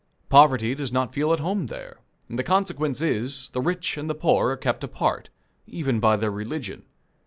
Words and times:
Poverty 0.29 0.73
does 0.73 0.91
not 0.91 1.13
feel 1.13 1.31
at 1.31 1.39
home 1.41 1.67
there, 1.67 1.99
and 2.27 2.39
the 2.39 2.43
consequence 2.43 3.03
is, 3.03 3.49
the 3.49 3.61
rich 3.61 3.97
and 3.97 4.09
poor 4.19 4.49
are 4.49 4.57
kept 4.57 4.83
apart, 4.83 5.29
even 5.67 5.99
by 5.99 6.17
their 6.17 6.31
religion. 6.31 6.81